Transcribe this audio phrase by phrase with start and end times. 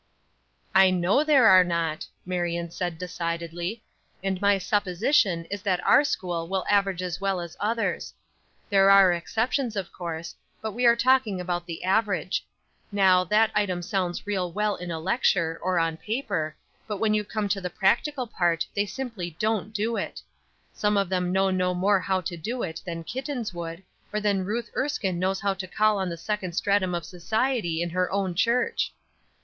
[0.73, 3.83] "I know there are not," Marion said, decidedly.
[4.23, 8.11] "And my supposition is that our school will average as well as others.
[8.71, 12.43] There are exceptions, of course, but we are talking about the average.
[12.91, 16.55] Now, that item sounds real well in a lecture, or on paper,
[16.87, 20.19] but when you come to the practical part they simply don't do it.
[20.73, 24.45] Some of them know no more how to do it than kittens would, or than
[24.45, 28.33] Ruth Erskine knows how to call on the second stratum of society in her own
[28.33, 28.91] church."